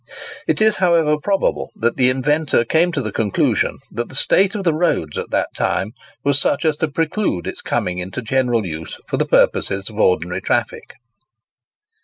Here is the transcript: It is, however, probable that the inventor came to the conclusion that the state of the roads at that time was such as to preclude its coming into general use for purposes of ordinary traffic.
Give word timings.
It 0.47 0.63
is, 0.63 0.77
however, 0.77 1.19
probable 1.19 1.69
that 1.75 1.95
the 1.95 2.09
inventor 2.09 2.65
came 2.65 2.91
to 2.93 3.03
the 3.03 3.11
conclusion 3.11 3.77
that 3.91 4.09
the 4.09 4.15
state 4.15 4.55
of 4.55 4.63
the 4.63 4.73
roads 4.73 5.15
at 5.15 5.29
that 5.29 5.49
time 5.55 5.91
was 6.23 6.39
such 6.39 6.65
as 6.65 6.75
to 6.77 6.87
preclude 6.87 7.45
its 7.45 7.61
coming 7.61 7.99
into 7.99 8.23
general 8.23 8.65
use 8.65 8.97
for 9.05 9.19
purposes 9.23 9.91
of 9.91 9.99
ordinary 9.99 10.41
traffic. 10.41 10.95